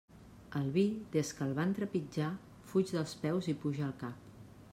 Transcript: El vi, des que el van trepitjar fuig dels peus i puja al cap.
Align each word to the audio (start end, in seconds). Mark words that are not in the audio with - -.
El 0.59 0.69
vi, 0.77 0.85
des 1.15 1.33
que 1.39 1.45
el 1.47 1.53
van 1.59 1.75
trepitjar 1.81 2.31
fuig 2.73 2.95
dels 2.97 3.15
peus 3.27 3.55
i 3.55 3.57
puja 3.65 3.87
al 3.91 3.97
cap. 4.05 4.29